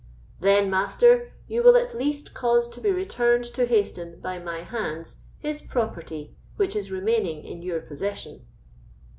[0.39, 5.17] "Then, Master, you will at least cause to be returned to Hayston, by my hands,
[5.37, 8.47] his property which is remaining in your possession."